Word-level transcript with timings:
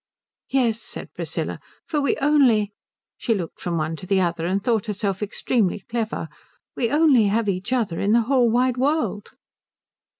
"Yes," 0.49 0.81
said 0.81 1.13
Priscilla, 1.13 1.59
"for 1.85 2.01
we 2.01 2.17
only" 2.17 2.73
she 3.17 3.35
looked 3.35 3.61
from 3.61 3.77
one 3.77 3.95
to 3.97 4.07
the 4.07 4.19
other 4.19 4.47
and 4.47 4.63
thought 4.63 4.87
herself 4.87 5.21
extremely 5.21 5.81
clever 5.81 6.27
"we 6.75 6.89
only 6.89 7.25
have 7.27 7.47
each 7.47 7.71
other 7.71 7.99
in 7.99 8.11
the 8.11 8.21
whole 8.21 8.49
wide 8.49 8.77
world." 8.77 9.29